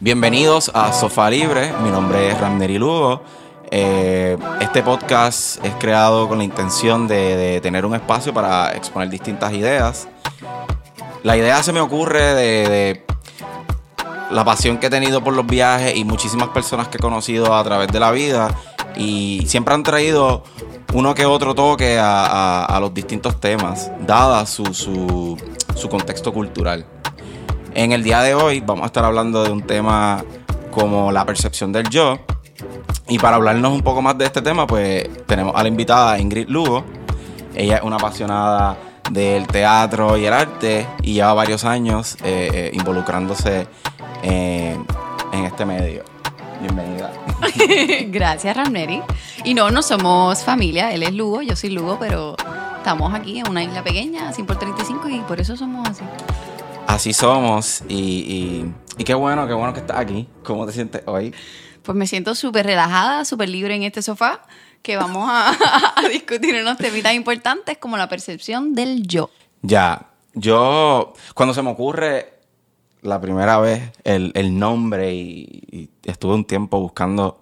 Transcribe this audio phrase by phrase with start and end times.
[0.00, 3.20] Bienvenidos a Sofá Libre, mi nombre es Ramneri Lugo.
[3.68, 9.52] Eh, este podcast es creado con la intención de, tener un espacio para exponer distintas
[9.54, 10.06] ideas.
[11.24, 13.04] La idea se me ocurre de,
[14.30, 17.64] la pasión que he tenido por los viajes y muchísimas personas que he conocido a
[17.64, 18.54] través de la vida
[18.94, 20.44] y siempre han traído
[20.94, 25.36] uno que otro toque a, los distintos temas, dada su
[25.90, 26.86] contexto cultural.
[27.78, 30.24] En el día de hoy vamos a estar hablando de un tema
[30.72, 32.18] como la percepción del yo.
[33.06, 36.48] Y para hablarnos un poco más de este tema, pues tenemos a la invitada Ingrid
[36.48, 36.84] Lugo.
[37.54, 38.76] Ella es una apasionada
[39.12, 43.68] del teatro y el arte y lleva varios años eh, eh, involucrándose
[44.24, 44.84] en,
[45.44, 46.02] este medio.
[46.60, 47.12] Bienvenida.
[48.08, 49.02] Gracias, Ramneri.
[49.44, 50.90] Y no, no somos familia.
[50.90, 52.34] Él es Lugo, yo soy Lugo, pero
[52.76, 56.02] estamos aquí en una isla pequeña, 100 por 35, y por eso somos así.
[56.88, 57.82] Así somos.
[57.86, 60.26] Y, y, y qué bueno, qué bueno que estás aquí.
[60.42, 61.34] ¿Cómo te sientes hoy?
[61.82, 64.40] Pues me siento súper relajada, súper libre en este sofá,
[64.80, 65.50] que vamos a,
[65.96, 69.28] a discutir unos temitas importantes como la percepción del yo.
[69.60, 72.32] Ya, yo, cuando se me ocurre
[73.02, 77.38] la primera vez el, el nombre y, y, estuve un tiempo buscando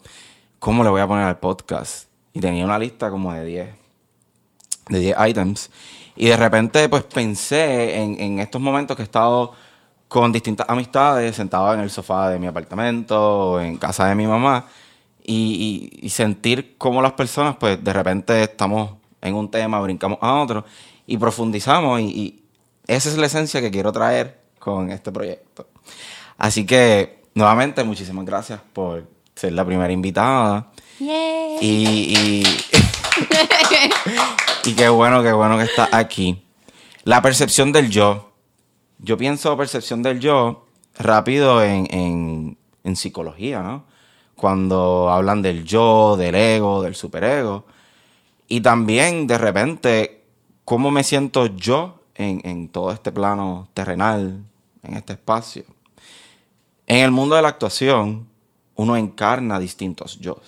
[0.58, 2.08] cómo le voy a poner al podcast.
[2.33, 3.69] Y tenía una lista como de 10,
[4.88, 5.70] de 10 items.
[6.17, 9.53] Y de repente pues pensé en, en estos momentos que he estado
[10.09, 14.27] con distintas amistades, sentado en el sofá de mi apartamento, o en casa de mi
[14.27, 14.67] mamá,
[15.25, 20.19] y, y, y, sentir cómo las personas, pues de repente estamos en un tema, brincamos
[20.20, 20.64] a otro,
[21.06, 22.42] y profundizamos, y, y
[22.87, 25.67] esa es la esencia que quiero traer con este proyecto.
[26.39, 30.70] Así que, nuevamente, muchísimas gracias por ser la primera invitada.
[31.00, 31.59] Yay.
[31.61, 32.42] Y,
[34.64, 36.42] y, qué bueno, qué bueno que estás aquí.
[37.04, 38.32] La percepción del yo.
[38.98, 40.66] Yo pienso percepción del yo
[40.98, 43.84] rápido en, en, en psicología, ¿no?
[44.34, 47.66] Cuando hablan del yo, del ego, del superego.
[48.48, 50.25] Y también, de repente,
[50.64, 54.44] cómo me siento yo en, en todo este plano terrenal,
[54.82, 55.64] en este espacio.
[56.86, 58.28] En el mundo de la actuación,
[58.76, 60.38] uno encarna distintos yo.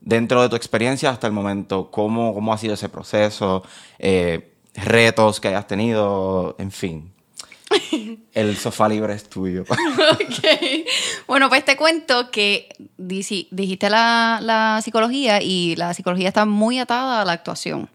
[0.00, 3.62] Dentro de tu experiencia hasta el momento, ¿cómo, cómo ha sido ese proceso?
[3.98, 7.12] Eh, retos que hayas tenido, en fin.
[8.32, 9.64] El sofá libre es tuyo.
[10.12, 10.86] okay.
[11.26, 17.20] Bueno, pues te cuento que dijiste la, la psicología y la psicología está muy atada
[17.20, 17.90] a la actuación.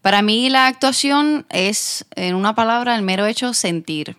[0.00, 4.16] Para mí la actuación es, en una palabra, el mero hecho sentir.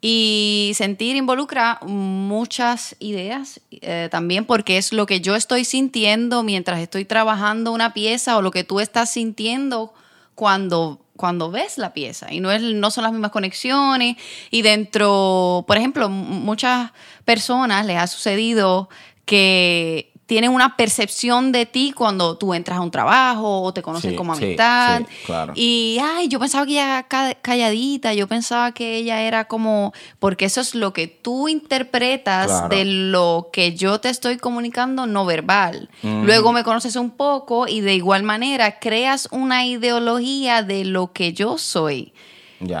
[0.00, 6.78] Y sentir involucra muchas ideas eh, también porque es lo que yo estoy sintiendo mientras
[6.78, 9.92] estoy trabajando una pieza o lo que tú estás sintiendo
[10.36, 12.32] cuando, cuando ves la pieza.
[12.32, 14.16] Y no, es, no son las mismas conexiones.
[14.52, 16.92] Y dentro, por ejemplo, muchas
[17.24, 18.88] personas les ha sucedido
[19.24, 24.10] que tienen una percepción de ti cuando tú entras a un trabajo o te conocen
[24.10, 25.00] Sí, como amistad.
[25.00, 25.54] sí, claro.
[25.56, 27.06] Y, ay, yo pensaba que ella
[27.40, 32.68] calladita, yo pensaba que ella era como, porque eso es lo que tú interpretas Claro.
[32.68, 35.88] de lo que yo te estoy comunicando no verbal.
[36.02, 41.32] Luego me conoces un poco y de igual manera creas una ideología de lo que
[41.32, 42.12] yo soy.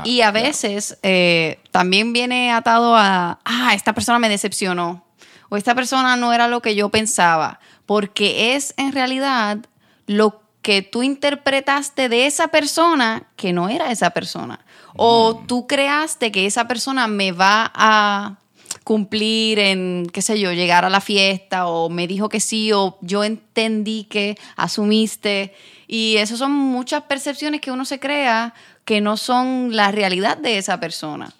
[0.04, 5.02] Y a veces eh, también viene atado a, ah, esta persona me decepcionó
[5.48, 9.58] o esta persona no era lo que yo pensaba, porque es en realidad
[10.06, 14.60] lo que tú interpretaste de esa persona que no era esa persona.
[14.96, 18.38] O tú creaste que esa persona me va a
[18.84, 22.98] cumplir en, qué sé yo, llegar a la fiesta o me dijo que sí o
[23.00, 25.54] yo entendí que asumiste.
[25.86, 28.54] Y eso son muchas percepciones que uno se crea
[28.84, 31.32] que no son la realidad de esa persona.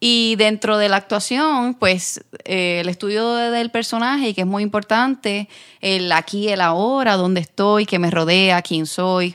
[0.00, 4.62] Y dentro de la actuación, pues eh, el estudio de- del personaje, que es muy
[4.62, 5.48] importante,
[5.80, 9.34] el aquí, el ahora, dónde estoy, qué me rodea, quién soy,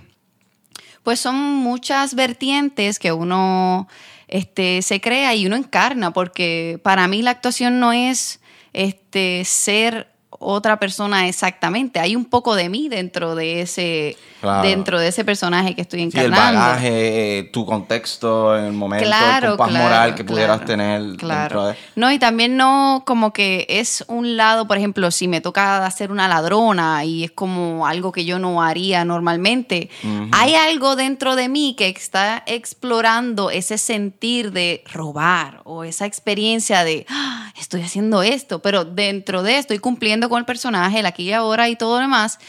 [1.04, 3.90] pues son muchas vertientes que uno
[4.30, 8.40] este, se crea y uno encarna, porque para mí la actuación no es
[8.72, 10.13] este, ser
[10.44, 12.00] otra persona exactamente.
[12.00, 14.68] Hay un poco de mí dentro de ese, Claro.
[14.68, 16.60] dentro de ese personaje que estoy Sí, el encarnando.
[16.60, 21.18] bagaje, eh, tu contexto el momento, Claro, el compás claro, moral que pudieras tener dentro
[21.28, 21.66] Claro.
[21.68, 21.76] de...
[21.96, 26.12] No, y también no como que es un lado, por ejemplo, si me toca hacer
[26.12, 29.90] una ladrona y es como algo que yo no haría normalmente,
[30.32, 36.84] hay algo dentro de mí que está explorando ese sentir de robar o esa experiencia
[36.84, 41.24] de "Ah, estoy haciendo esto, pero dentro de estoy cumpliendo con el personaje, el aquí
[41.24, 42.40] y ahora y todo lo demás,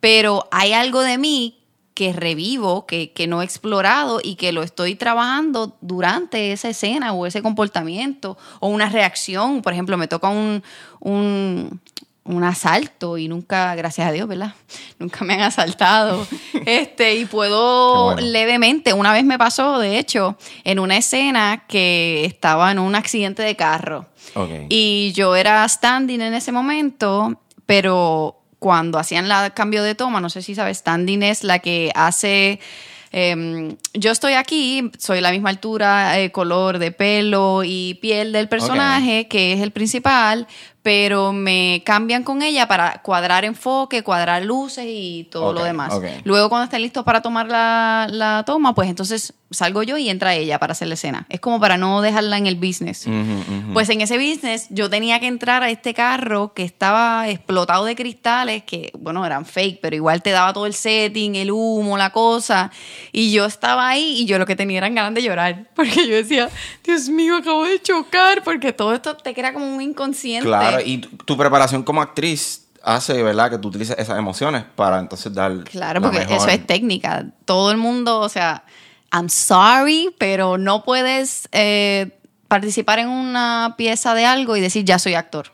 [0.00, 1.64] pero hay algo de mí
[1.94, 7.12] que revivo, que, que no he explorado y que lo estoy trabajando durante esa escena
[7.12, 9.62] o ese comportamiento o una reacción.
[9.62, 10.62] Por ejemplo, me toca un,
[12.24, 14.54] un asalto y nunca, gracias a Dios, ¿verdad?
[14.98, 16.26] Nunca me han asaltado.
[16.66, 18.22] este, y puedo bueno.
[18.22, 23.42] levemente, una vez me pasó, de hecho, en una escena que estaba en un accidente
[23.42, 24.06] de carro.
[24.68, 30.30] Y yo era standing en ese momento, pero cuando hacían el cambio de toma, no
[30.30, 32.58] sé si sabes, standing es la que hace...
[33.12, 38.48] em, yo estoy aquí, soy la misma altura, eh, color de pelo y piel del
[38.48, 40.48] personaje, que es el principal,
[40.84, 45.94] pero me cambian con ella para cuadrar enfoque, cuadrar luces y todo lo demás.
[46.24, 50.34] Luego cuando estén listos para tomar la, la toma, pues entonces salgo yo y entra
[50.34, 51.26] ella para hacer la escena.
[51.28, 53.06] Es como para no dejarla en el business.
[53.72, 57.96] Pues en ese business yo tenía que entrar a este carro que estaba explotado de
[57.96, 62.10] cristales, que bueno, eran fake, pero igual te daba todo el setting, el humo, la
[62.10, 62.70] cosa.
[63.12, 66.16] Y yo estaba ahí y yo lo que tenía eran ganas de llorar, porque yo
[66.16, 66.50] decía,
[66.82, 70.46] Dios mío, acabo de chocar, porque todo esto te crea como un inconsciente.
[70.46, 73.50] Claro, y tu, tu preparación como actriz hace, ¿verdad?
[73.50, 75.64] Que tú utilices esas emociones para entonces dar.
[75.64, 77.26] Claro, la porque mejor- eso es técnica.
[77.44, 78.64] Todo el mundo, o sea,
[79.12, 82.18] I'm sorry, pero no puedes eh,
[82.48, 85.52] participar en una pieza de algo y decir ya soy actor.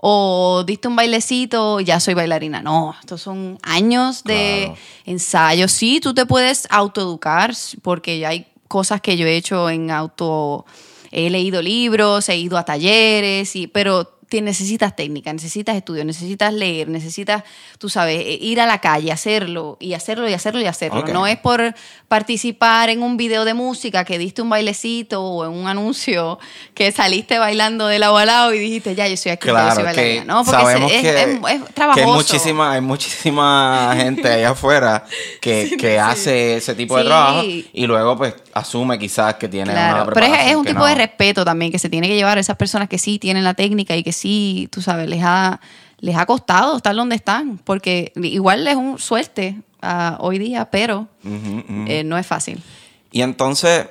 [0.00, 2.62] O diste un bailecito, ya soy bailarina.
[2.62, 4.78] No, estos son años de Claro.
[5.06, 5.68] ensayo.
[5.68, 7.52] Sí, tú te puedes autoeducar,
[7.82, 10.66] porque ya hay cosas que yo he hecho en auto.
[11.10, 16.52] He leído libros, he ido a talleres, y, pero te necesitas técnica, necesitas estudio, necesitas
[16.52, 17.44] leer, necesitas,
[17.78, 21.04] tú sabes, eh, ir a la calle, hacerlo y hacerlo y hacerlo y hacerlo.
[21.12, 21.74] No es por
[22.08, 26.38] participar en un video de música que diste un bailecito o en un anuncio
[26.74, 29.74] que saliste bailando de lado a lado y dijiste, ya, yo soy aquí, ya yo
[29.74, 30.24] soy Claro, bailarina.
[30.24, 32.06] No, porque sabemos es, que, es- es que hay trabajoso.
[32.14, 35.04] muchísima, hay muchísima gente allá afuera
[35.40, 40.04] que, que hace ese tipo de trabajo y luego pues asume quizás que tiene Claro,
[40.04, 40.86] una pero es, es un tipo no.
[40.86, 43.54] de respeto también que se tiene que llevar a esas personas que sí tienen la
[43.54, 45.60] técnica y que sí, tú sabes, les ha,
[45.98, 51.08] les ha costado estar donde están, porque igual es un suerte ah, hoy día, pero
[51.24, 52.62] eh, no es fácil.
[53.10, 53.86] Y entonces,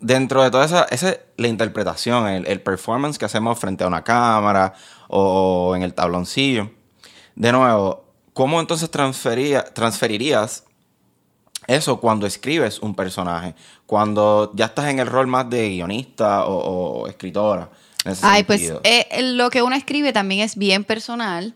[0.00, 4.02] dentro de toda esa, esa la interpretación, el, el performance que hacemos frente a una
[4.02, 4.72] cámara
[5.08, 6.70] o en el tabloncillo,
[7.36, 10.64] de nuevo, ¿cómo entonces transfería, transferirías
[11.66, 13.54] eso cuando escribes un personaje?
[13.86, 17.70] Cuando ya estás en el rol más de guionista o, o escritora.
[18.04, 18.80] en ese Ay, pues sentido.
[18.84, 21.54] eh, lo que uno escribe también es bien personal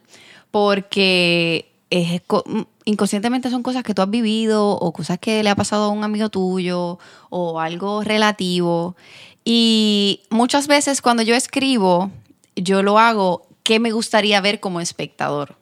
[0.50, 5.54] porque es mm, inconscientemente son cosas que tú has vivido o cosas que le ha
[5.56, 6.98] pasado a un amigo tuyo
[7.30, 8.96] o algo relativo.
[9.44, 12.10] Y muchas veces cuando yo escribo,
[12.56, 15.56] yo lo hago que me gustaría ver como espectador.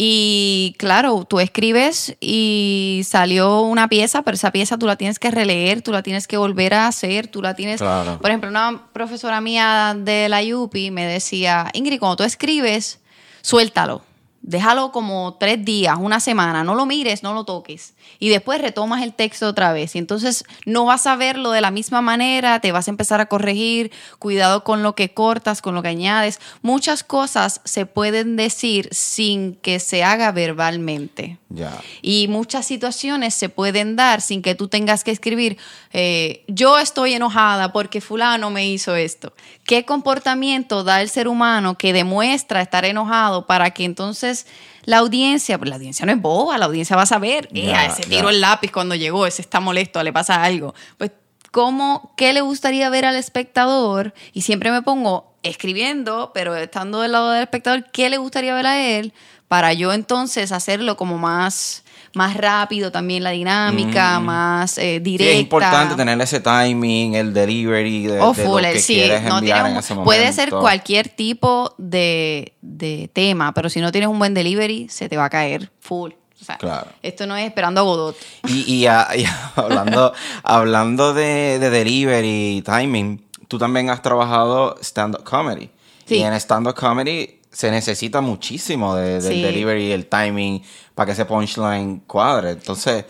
[0.00, 5.32] Y claro, tú escribes y salió una pieza, pero esa pieza tú la tienes que
[5.32, 7.80] releer, tú la tienes que volver a hacer, tú la tienes...
[7.80, 8.16] Claro.
[8.20, 13.00] Por ejemplo, una profesora mía de la UPI me decía, Ingrid, cuando tú escribes,
[13.42, 14.02] suéltalo.
[14.40, 17.94] Déjalo como tres días, una semana, no lo mires, no lo toques.
[18.18, 19.94] Y después retomas el texto otra vez.
[19.94, 23.26] Y entonces no vas a verlo de la misma manera, te vas a empezar a
[23.26, 26.40] corregir, cuidado con lo que cortas, con lo que añades.
[26.62, 31.38] Muchas cosas se pueden decir sin que se haga verbalmente.
[31.50, 31.78] Ya.
[32.00, 35.58] Y muchas situaciones se pueden dar sin que tú tengas que escribir,
[35.92, 39.32] eh, yo estoy enojada porque fulano me hizo esto.
[39.64, 44.37] ¿Qué comportamiento da el ser humano que demuestra estar enojado para que entonces
[44.84, 47.86] la audiencia, pues la audiencia no es boba, la audiencia va a saber, eh, Ya,
[47.86, 48.08] ese ya.
[48.08, 50.74] tiró el lápiz cuando llegó, ese está molesto, le pasa algo.
[50.96, 51.10] Pues,
[51.50, 54.14] ¿cómo, qué le gustaría ver al espectador?
[54.32, 58.66] Y siempre me pongo escribiendo, pero estando del lado del espectador, ¿qué le gustaría ver
[58.66, 59.12] a él?
[59.46, 65.32] Para yo entonces hacerlo como más, más rápido también la dinámica, más eh, Sí, directa.
[65.34, 69.22] es importante tener ese timing, el delivery de, Oh, de lo full, que sí, quieres
[69.24, 70.04] no enviar en ese momento.
[70.08, 75.08] puede ser cualquier tipo de, de tema, pero si no tienes un buen delivery, se
[75.08, 76.12] te va a caer full.
[76.40, 76.86] O sea, Claro.
[77.02, 78.16] Esto no es esperando a Godot.
[78.46, 78.86] Y, y, y
[79.56, 80.12] hablando,
[80.44, 85.70] hablando de, de delivery y timing, tú también has trabajado stand-up comedy.
[86.06, 86.16] Sí.
[86.16, 89.42] Y en stand-up comedy se necesita muchísimo de- del Sí.
[89.42, 90.62] delivery, el timing,
[90.94, 92.50] para que ese punchline cuadre.
[92.50, 93.04] Entonces,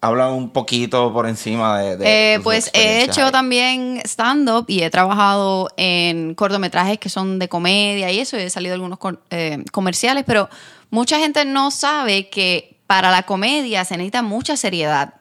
[0.00, 1.96] habla un poquito por encima de...
[1.98, 3.32] de Eh, pues he hecho ahí.
[3.32, 8.50] también stand-up y he trabajado en cortometrajes que son de comedia y eso, y he
[8.50, 8.98] salido algunos
[9.30, 10.48] eh, comerciales, pero
[10.88, 15.14] mucha gente no sabe que para la comedia se necesita mucha seriedad.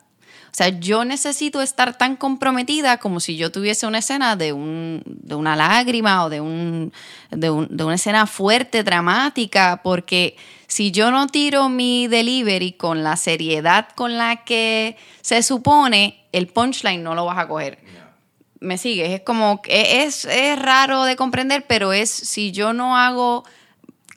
[0.59, 5.35] Sea, yo necesito estar tan comprometida como si yo tuviese una escena de, un, de
[5.35, 6.91] una lágrima o de, un,
[7.31, 10.35] de, un, de una escena fuerte, dramática, porque
[10.67, 16.47] si yo no tiro mi delivery con la seriedad con la que se supone, el
[16.47, 17.79] punchline no lo vas a coger.
[18.59, 19.11] ¿Me sigues?
[19.11, 23.45] Es como, es, es raro de comprender, pero es si yo no hago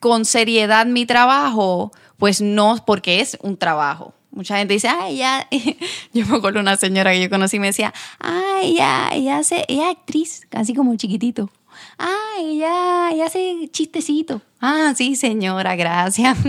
[0.01, 4.13] con seriedad mi trabajo, pues no, porque es un trabajo.
[4.33, 5.47] Mucha gente dice, ay, ya.
[6.13, 9.65] Yo me acuerdo una señora que yo conocí y me decía, ay, ya, ella, hace,
[9.69, 11.51] ella es actriz, casi como chiquitito.
[11.99, 14.41] Ay, ya, ella hace chistecito.
[14.61, 16.39] Ah, sí, señora, gracias.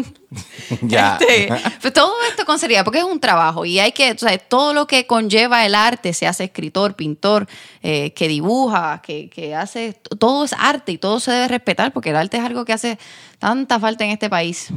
[0.81, 1.19] Ya.
[1.21, 1.47] Este,
[1.79, 4.73] pues todo esto con seriedad, porque es un trabajo y hay que, o sea, todo
[4.73, 7.47] lo que conlleva el arte, se hace escritor, pintor,
[7.83, 12.09] eh, que dibuja, que, que hace, todo es arte y todo se debe respetar, porque
[12.09, 12.97] el arte es algo que hace
[13.37, 14.69] tanta falta en este país.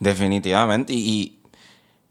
[0.00, 0.92] Definitivamente.
[0.92, 1.38] Y, y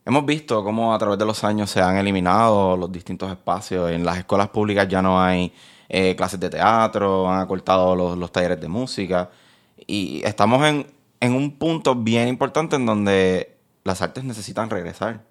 [0.06, 3.92] hemos visto cómo a través de los años se han eliminado los distintos espacios.
[3.92, 5.54] En las escuelas públicas ya no hay
[5.90, 9.30] eh, clases de teatro, han acortado los, los talleres de música.
[9.88, 10.88] Y estamos en,
[11.20, 15.22] en un punto bien importante en donde las artes necesitan regresar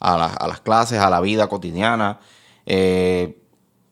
[0.00, 2.18] a, las- a las clases, a la vida cotidiana.
[2.66, 3.38] eh,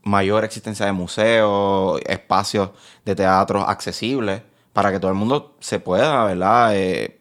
[0.02, 2.70] mayor existencia de museos, espacios
[3.04, 4.42] de teatro accesibles
[4.72, 6.74] para que todo el mundo se pueda, ¿verdad?
[6.74, 7.20] Eh,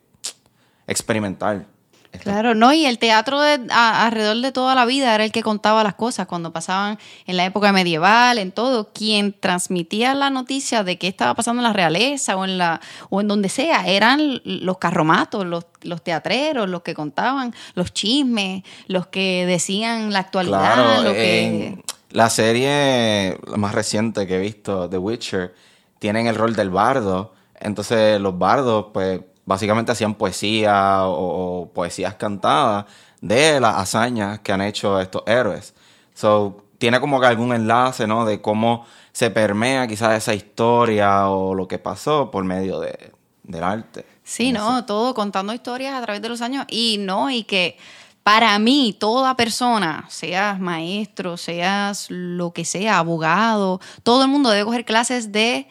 [0.87, 1.65] experimentar.
[2.11, 5.43] Claro, no, y el teatro de- a- alrededor de toda la vida era el que
[5.43, 6.97] contaba las cosas cuando pasaban
[7.27, 8.89] en la época medieval, en todo.
[8.91, 13.21] Quien transmitía la noticia de qué estaba pasando en la realeza o en la o
[13.21, 19.07] en donde sea, eran los carromatos, los, los teatreros, los que contaban los chismes, los
[19.07, 24.97] que decían la actualidad, Claro, lo que la serie más reciente que he visto, The
[24.97, 25.53] Witcher,
[25.99, 27.33] tienen el rol del bardo.
[27.61, 29.19] Entonces los bardos, pues,
[29.49, 32.85] básicamente hacían poesía o, o poesías cantadas
[33.19, 35.73] de las hazañas que han hecho estos héroes.
[36.13, 38.25] So, tiene como que algún enlace, ¿no?
[38.25, 43.63] De cómo se permea quizás esa historia o lo que pasó por medio de, del
[43.63, 44.05] arte.
[44.23, 47.75] Sí, no, todo contando historias a través de los años y no, y que
[48.21, 54.65] para mí toda persona, seas maestro, seas lo que sea, abogado, todo el mundo debe
[54.65, 55.67] coger clases de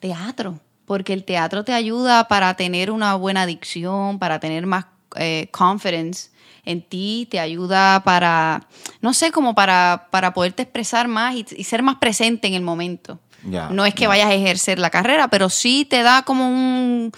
[0.00, 0.60] teatro,
[0.92, 4.84] porque el teatro te ayuda para tener una buena dicción, para tener más
[5.16, 6.28] eh, confidence
[6.66, 8.66] en ti, te ayuda para,
[9.00, 12.60] no sé, como para, para poderte expresar más y, y ser más presente en el
[12.60, 13.18] momento.
[13.42, 14.08] No es que ya.
[14.08, 17.10] vayas a ejercer la carrera, pero sí te da como un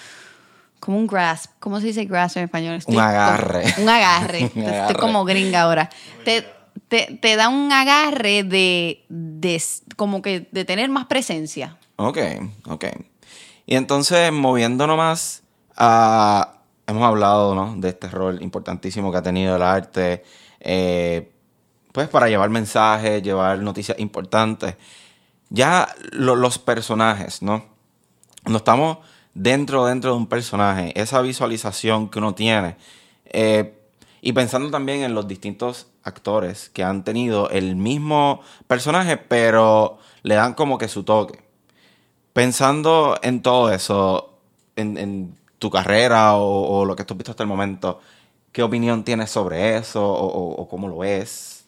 [0.79, 1.51] como un grasp.
[1.59, 2.81] ¿Cómo se dice grasp en español?
[2.87, 3.65] Un agarre.
[3.75, 4.39] como- un agarre.
[4.55, 4.95] Un Estoy agarre.
[5.01, 5.91] como gringa ahora.
[6.25, 6.47] Te,
[6.87, 9.61] te, te da un agarre de, de
[9.97, 11.77] como que de tener más presencia.
[11.97, 12.19] Ok,
[12.67, 12.85] ok.
[13.67, 15.43] Y entonces, moviéndonos más
[15.77, 16.51] a...
[16.87, 17.77] Hemos hablado, ¿no?
[17.79, 20.23] De este rol importantísimo que ha tenido el arte,
[20.61, 21.33] eh,
[21.93, 24.77] pues para llevar mensajes, llevar noticias importantes.
[25.49, 27.65] Ya lo- los personajes, ¿no?
[28.43, 28.99] Cuando estamos
[29.33, 32.77] dentro, dentro de un personaje, esa visualización que uno tiene,
[33.27, 33.79] eh,
[34.21, 40.35] y pensando también en los distintos actores que han tenido el mismo personaje, pero le
[40.35, 41.44] dan como que su toque.
[42.35, 44.35] Pensando en todo eso,
[44.77, 48.01] en, en tu carrera o, o lo que tú has visto hasta el momento,
[48.51, 51.65] ¿qué opinión tienes sobre eso o, o- o cómo lo ves?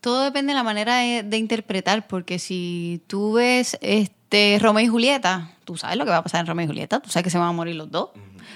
[0.00, 4.88] Todo depende de la manera de, de interpretar, porque si tú ves este Romeo y
[4.88, 7.30] Julieta, tú sabes lo que va a pasar en Romeo y Julieta, tú sabes que
[7.30, 8.10] se van a morir los dos,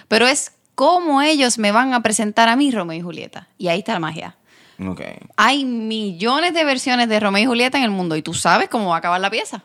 [0.09, 3.47] pero es cómo ellos me van a presentar a mí Romeo y Julieta.
[3.57, 4.37] Y ahí está la magia.
[4.85, 5.01] Ok.
[5.37, 8.89] Hay millones de versiones de Romeo y Julieta en el mundo y tú sabes cómo
[8.89, 9.63] va a acabar la pieza.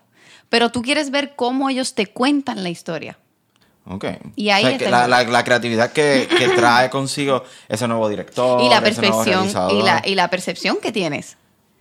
[0.50, 3.18] Pero tú quieres ver cómo ellos te cuentan la historia.
[3.90, 4.06] Ok.
[4.36, 7.44] Y ahí O sea, está que el- la, la- la creatividad que, que trae consigo
[7.70, 8.62] ese nuevo director.
[8.62, 11.38] y la ese nuevo percepción y la, y la percepción que tienes.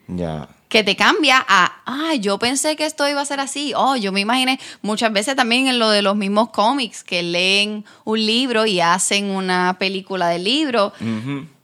[0.08, 0.48] Ya.
[0.68, 3.72] que te cambia a, ah, yo pensé que esto iba a ser así.
[3.74, 7.84] Oh, yo me imaginé muchas veces también en lo de los mismos cómics que leen
[8.04, 10.92] un libro y hacen una película del libro.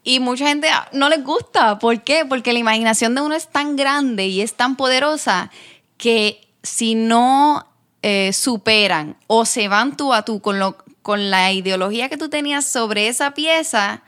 [0.03, 1.79] Y mucha gente ah, no les gusta.
[1.79, 2.25] ¿Por qué?
[2.29, 5.53] Porque la imaginación de uno es tan grande y es tan poderosa
[5.97, 7.67] que si no
[8.03, 12.29] eh, superan o se van tú a tú con, lo, con la ideología que tú
[12.29, 14.03] tenías sobre esa pieza,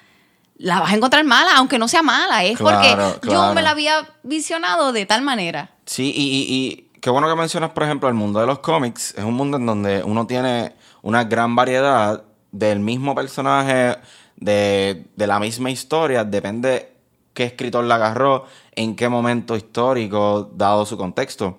[0.56, 2.44] la vas a encontrar mala, aunque no sea mala.
[2.44, 2.78] Es Claro,
[3.20, 5.70] porque yo me la había visionado de tal manera.
[5.87, 6.54] Sí, y, y-
[6.94, 9.14] y qué bueno que mencionas, por ejemplo, el mundo de los cómics.
[9.16, 13.99] Es un mundo en donde uno tiene una gran variedad del mismo personaje,
[14.37, 16.25] de, de la misma historia.
[16.25, 16.92] Depende
[17.34, 18.46] qué escritor la agarró,
[18.76, 21.58] en qué momento histórico, dado su contexto.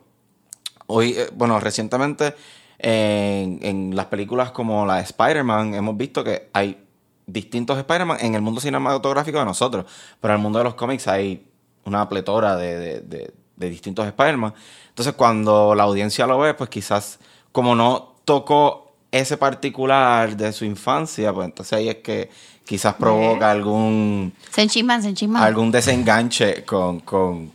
[0.88, 2.36] Hoy, eh, bueno, recientemente
[2.80, 6.77] en, en las películas como la de Spider-Man hemos visto que hay
[7.25, 9.86] distintos Spider-Man en el mundo cinematográfico de nosotros,
[10.22, 11.48] pero en el mundo de los cómics hay
[11.86, 14.51] una pletora de, de- de- de distintos espermas.
[14.89, 17.20] Entonces, cuando la audiencia lo ve, pues quizás,
[17.54, 22.30] como no tocó ese particular de su infancia, pues entonces ahí es que
[22.65, 25.42] quizás provoca algún, Se enchisman, se enchisman.
[25.42, 27.51] algún desenganche con, con,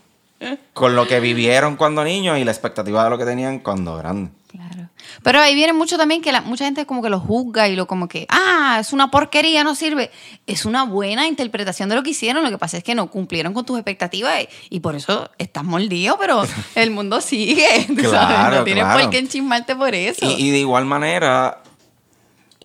[0.73, 4.33] con lo que vivieron cuando niños y la expectativa de lo que tenían cuando grandes.
[4.51, 4.89] Claro.
[5.23, 7.87] Pero ahí viene mucho también que la- mucha gente como que lo juzga y lo
[7.87, 10.11] como que, ah, es una porquería, no sirve.
[10.47, 12.43] Es una buena interpretación de lo que hicieron.
[12.43, 15.63] Lo que pasa es que no cumplieron con tus expectativas y, y por eso estás
[15.65, 16.43] mordido, pero
[16.75, 17.87] el mundo sigue.
[17.89, 19.01] tú sabes, Claro, No tienes claro.
[19.03, 20.25] por qué enchismarte por eso.
[20.27, 21.63] Y, y de igual manera,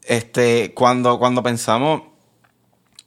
[0.03, 2.01] este, cuando, cuando pensamos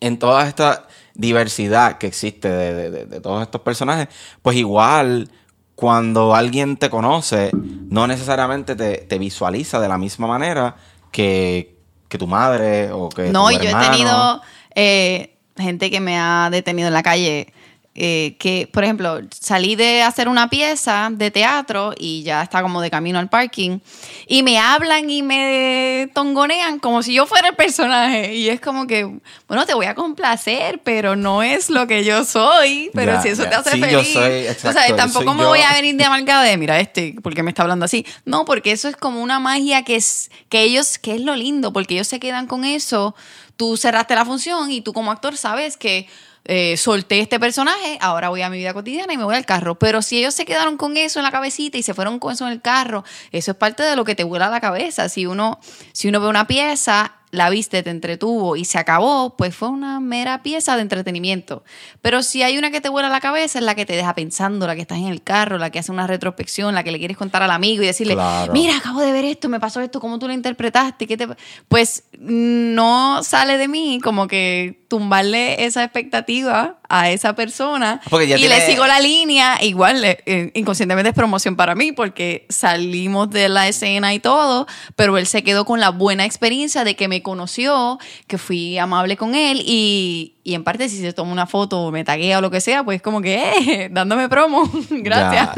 [0.01, 0.87] en toda esta
[1.19, 4.09] diversidad que existe de, de- de- de todos estos personajes,
[4.41, 5.29] pues igual
[5.75, 10.77] cuando alguien te conoce, no necesariamente te, te visualiza de la misma manera
[11.13, 11.77] que,
[12.09, 14.43] que tu madre o que No, tu y yo he tenido
[14.75, 17.53] eh, gente que me ha detenido en la calle.
[18.01, 22.81] Eh, que, por ejemplo, salí de hacer una pieza de teatro y ya está como
[22.81, 23.81] de camino al parking
[24.29, 28.87] y me hablan y me tongonean como si yo fuera el personaje y es como
[28.87, 33.23] que, bueno, te voy a complacer, pero no es lo que yo soy, pero Ya,
[33.23, 33.51] si eso ya.
[33.51, 34.13] te hace Sí, yo feliz.
[34.13, 35.49] soy- exacto, sabes, yo tampoco me yo.
[35.49, 38.07] voy a venir de amargada de, mira este, porque me está hablando así.
[38.25, 41.73] No, porque eso es como una magia que es que ellos, que es lo lindo,
[41.73, 43.17] porque ellos se quedan con eso.
[43.57, 46.07] Tú cerraste la función y tú como actor sabes que
[46.51, 49.79] eh, solté este personaje, ahora voy a mi vida cotidiana y me voy al carro.
[49.79, 52.47] Pero si ellos se quedaron con eso en la cabecita y se fueron con eso
[52.47, 55.11] en el carro, eso es parte de lo que te vuela la cabeza.
[55.11, 55.61] Si uno,
[55.93, 60.01] si uno ve una pieza, la viste, te entretuvo y se acabó, pues fue una
[60.01, 61.63] mera pieza de entretenimiento.
[62.01, 64.67] Pero si hay una que te vuela la cabeza, es la que te deja pensando,
[64.67, 67.17] la que estás en el carro, la que hace una retrospección, la que le quieres
[67.17, 68.53] contar al amigo y decirle, Claro.
[68.53, 71.07] mira, acabo de ver esto, me pasó esto, ¿cómo tú lo interpretaste?
[71.07, 71.29] ¿Qué te...
[71.69, 78.41] Pues no sale de mí como que tumbarle esa expectativa a esa persona ya y
[78.41, 83.49] tiene- le sigo la línea, igual eh, inconscientemente es promoción para mí porque salimos de
[83.51, 84.67] la escena y todo,
[84.97, 89.17] pero él se quedó con la buena experiencia de que me conoció, que fui amable
[89.19, 92.41] con él y, y en parte si se toma una foto o me taguea o
[92.41, 93.37] lo que sea, pues como que,
[93.69, 95.51] eh, dándome promo, gracias.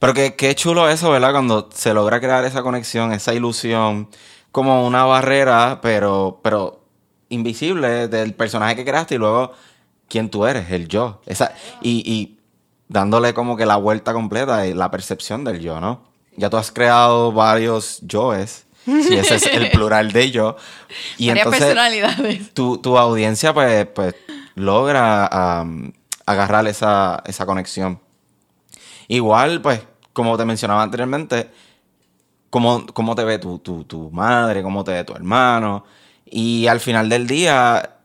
[0.00, 1.30] Pero qué, qué chulo eso, ¿verdad?
[1.32, 4.08] Cuando se logra crear esa conexión, esa ilusión,
[4.50, 6.80] como una barrera, pero, pero
[7.28, 9.52] invisible del personaje que creaste y luego
[10.10, 11.22] quién tú eres, el yo.
[11.24, 12.38] Esa, y, y
[12.88, 16.02] dándole como que la vuelta completa y la percepción del yo, ¿no?
[16.36, 20.56] Ya tú has creado varios yoes, si ese es el plural de yo.
[21.16, 22.54] Y Varias entonces personalidades.
[22.54, 24.14] tu, tu audiencia pues, pues
[24.54, 25.64] logra
[26.26, 28.00] agarrar esa, esa conexión.
[29.08, 31.50] Igual, pues, como te mencionaba anteriormente,
[32.48, 35.84] cómo, cómo te ve tu, tu, tu madre, cómo te ve tu hermano.
[36.24, 37.98] Y al final del día,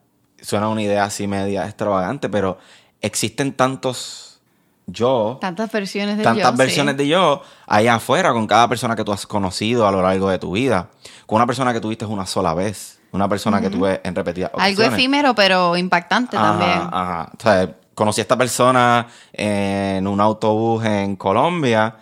[0.45, 2.58] suena una idea así media extravagante, pero
[3.01, 4.39] existen tantos
[4.88, 6.97] yo, Tantas versiones de tantas yo, versiones sí.
[6.99, 10.38] de yo allá afuera con cada persona que tú has conocido a lo largo de
[10.38, 10.89] tu vida.
[11.25, 14.51] Con una persona que tuviste una sola vez, una persona que tú ves en repetidas
[14.53, 14.93] Algo ocasiones.
[14.93, 16.79] efímero, pero impactante Ajá, también.
[16.91, 17.31] ajá.
[17.36, 21.95] O sea, conocí a esta persona en un autobús en Colombia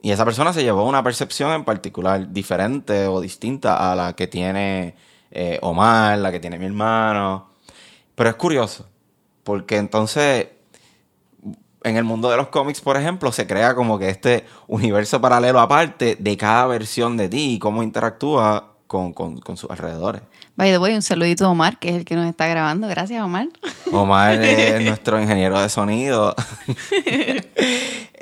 [0.00, 4.28] y esa persona se llevó una percepción en particular diferente o distinta a la que
[4.28, 4.94] tiene
[5.30, 7.49] eh, Omar, la que tiene mi hermano.
[8.20, 8.86] Pero es curioso,
[9.44, 10.48] porque entonces
[11.84, 15.58] en el mundo de los cómics, por ejemplo, se crea como que este universo paralelo
[15.58, 20.20] aparte de cada versión de ti y cómo interactúa con, con- con sus alrededores.
[20.54, 22.88] By the way, un saludito a Omar, que es el que nos está grabando.
[22.88, 23.48] Gracias, Omar.
[23.90, 26.34] Omar es nuestro ingeniero de sonido.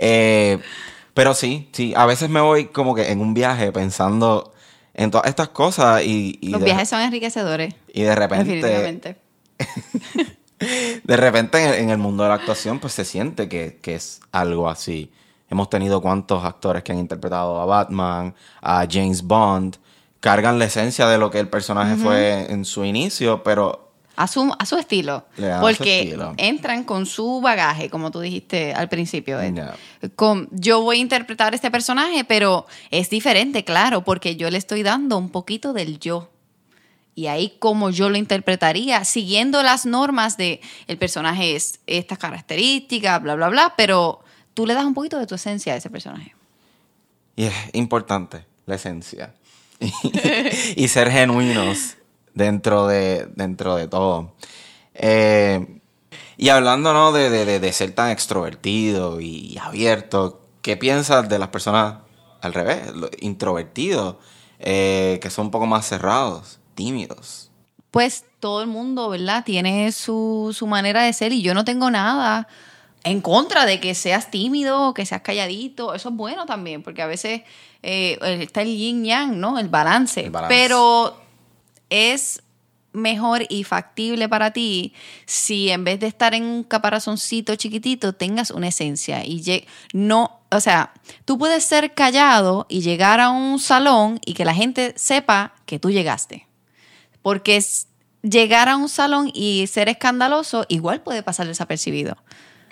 [0.00, 0.60] Eh,
[1.12, 4.52] pero sí, sí, a veces me voy como que en un viaje pensando
[4.94, 7.74] en todas estas cosas y, y Los de, viajes son enriquecedores.
[7.92, 9.16] y de repente, Definitivamente.
[11.04, 14.68] De repente en el, mundo de la actuación pues se siente que, que es algo
[14.68, 15.10] así.
[15.50, 19.76] Hemos tenido cuantos actores que han interpretado a Batman, a James Bond,
[20.20, 24.52] cargan la esencia de lo que el personaje fue en su inicio, pero A su,
[24.58, 25.24] a su estilo.
[25.36, 26.34] Su porque estilo.
[26.36, 29.40] entran con su bagaje, como tú dijiste al principio.
[29.40, 29.54] Ed.
[29.54, 29.74] Ya.
[30.16, 34.82] Con, yo voy a interpretar este personaje, pero es diferente, claro, porque yo le estoy
[34.82, 36.30] dando un poquito del yo.
[37.18, 43.20] Y ahí como yo lo interpretaría, siguiendo las normas de el personaje es estas características,
[43.20, 44.20] bla, bla, bla, pero
[44.54, 46.36] tú le das un poquito de tu esencia a ese personaje.
[47.34, 49.34] Y es importante la esencia.
[50.76, 51.96] y ser genuinos
[52.34, 54.36] dentro de, dentro de todo.
[54.94, 55.80] Eh,
[56.36, 57.10] y hablando ¿no?
[57.10, 61.96] de, de- ser tan extrovertido y abierto, ¿qué piensas de las personas
[62.42, 62.82] al revés,
[63.18, 64.18] introvertidos,
[64.60, 67.48] eh, que son un poco más cerrados, tímidos?
[67.90, 69.44] pues todo el mundo, ¿verdad?
[69.44, 72.48] Tiene su, su manera de ser y yo no tengo nada
[73.04, 75.94] en contra de que seas tímido, que seas calladito.
[75.94, 77.42] Eso es bueno también, porque a veces
[77.82, 79.58] eh, está el yin yang, ¿no?
[79.58, 80.20] El balance.
[80.20, 80.54] El balance.
[80.54, 81.20] Pero
[81.88, 82.42] es
[82.92, 84.92] mejor y factible para ti
[85.26, 90.58] si en vez de estar en un caparazoncito chiquitito tengas una esencia y no, o
[90.58, 90.92] sea,
[91.24, 95.78] tú puedes ser callado y llegar a un salón y que la gente sepa que
[95.78, 96.47] tú llegaste.
[97.22, 97.86] Porque es-
[98.22, 102.16] llegar a un salón y ser escandaloso igual puede pasar desapercibido.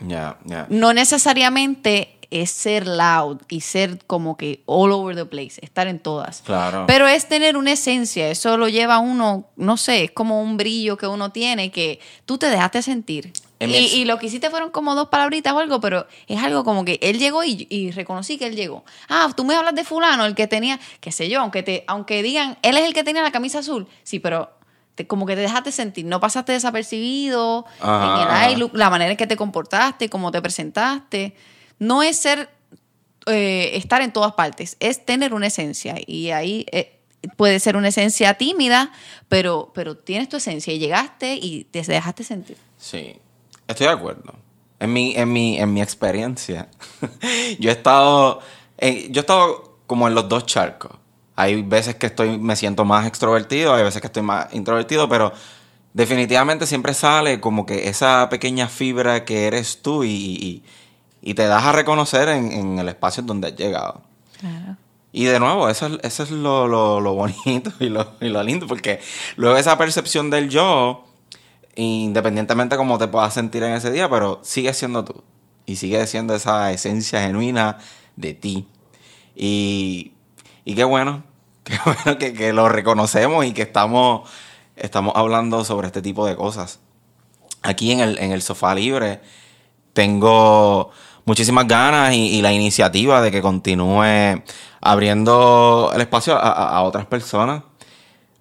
[0.07, 0.39] Ya.
[0.69, 6.01] No necesariamente es ser loud y ser como que all over the place, estar en
[6.01, 6.43] todas.
[6.45, 6.85] Claro.
[6.87, 10.57] Pero es tener una esencia, eso lo lleva a uno, no sé, es como un
[10.57, 13.33] brillo que uno tiene que tú te dejaste sentir.
[13.59, 16.85] Y, y lo que hiciste fueron como dos palabritas o algo, pero es algo como
[16.85, 18.85] que él llegó y, y reconocí que él llegó.
[19.09, 22.23] Ah, tú me hablas de fulano, el que tenía, qué sé yo, aunque te, aunque
[22.23, 23.89] digan, él es el que tenía la camisa azul.
[24.03, 24.51] Sí, pero
[24.95, 29.17] te- como que te dejaste sentir, no pasaste desapercibido Ajá, en el la manera en
[29.17, 31.35] que te comportaste, cómo te presentaste.
[31.79, 32.51] No es ser,
[33.27, 35.95] eh, estar en todas partes, es tener una esencia.
[36.07, 37.01] Y ahí eh,
[37.37, 38.93] puede ser una esencia tímida,
[39.29, 42.57] pero, pero tienes tu esencia y llegaste y te dejaste sentir.
[42.79, 43.17] Sí,
[43.69, 44.35] estoy de acuerdo.
[44.79, 46.69] En mi, en mi, en mi experiencia,
[47.59, 48.41] yo he estado,
[48.79, 50.93] eh, yo he estado como en los dos charcos.
[51.35, 55.33] Hay veces que estoy, me siento más extrovertido, hay veces que estoy más introvertido, pero
[55.95, 60.63] definitivamente siempre sale como que esa pequeña fibra que eres tú y, y-
[61.23, 64.03] y te das a reconocer en, en el espacio en donde has llegado.
[64.39, 64.77] Claro.
[65.13, 68.43] Y de nuevo, eso es, eso es lo, lo- lo bonito y lo, y lo
[68.43, 69.01] lindo, porque
[69.37, 71.06] luego esa percepción del yo,
[71.77, 75.23] independientemente cómo te puedas sentir en ese día, pero sigue siendo tú.
[75.67, 77.79] Y sigue siendo esa esencia genuina
[78.17, 78.69] de ti.
[79.35, 80.13] Y,
[80.65, 81.25] qué bueno,
[81.65, 84.29] qué bueno que, lo reconocemos y que estamos,
[84.77, 86.81] estamos hablando sobre este tipo de cosas.
[87.63, 89.21] Aquí en el, en el sofá libre
[89.93, 90.91] tengo
[91.25, 94.43] muchísimas ganas y, la iniciativa de que continúe
[94.81, 97.65] abriendo el espacio a otras personas.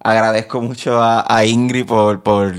[0.00, 2.54] Agradezco mucho a, a Ingrid por, por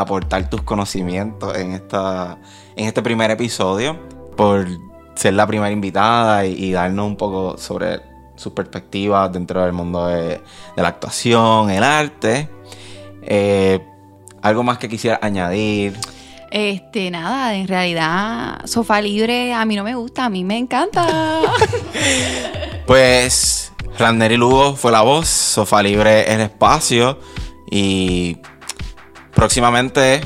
[0.00, 2.38] aportar tus conocimientos en, esta,
[2.76, 3.98] en este primer episodio,
[4.36, 4.66] por
[5.14, 8.00] ser la primera invitada y, y darnos un poco sobre
[8.36, 10.40] sus perspectivas dentro del mundo de,
[10.76, 12.48] de la actuación, el arte.
[13.22, 13.80] Eh,
[14.42, 15.96] algo más que quisiera añadir.
[16.50, 21.06] Este, nada, en realidad, sofá libre a mí no me gusta, a mí me encanta.
[22.86, 27.18] Pues Randeri Lugo fue la voz, Sofá Libre el espacio
[27.70, 28.38] y
[29.38, 30.20] próximamente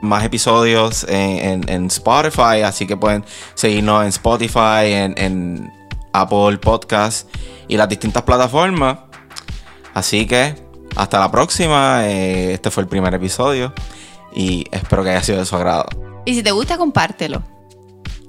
[0.00, 3.22] más episodios en, en- en Spotify, así que pueden
[3.54, 5.72] seguirnos en Spotify, en, en
[6.14, 7.28] Apple Podcast
[7.68, 8.98] y las distintas plataformas.
[9.92, 10.54] Así que
[10.96, 13.74] hasta la próxima, eh, este fue el primer episodio
[14.34, 15.86] y espero que haya sido de su agrado.
[16.24, 17.42] y si te gusta, compártelo.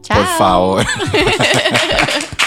[0.01, 0.17] Chao.
[0.17, 0.85] Por favor.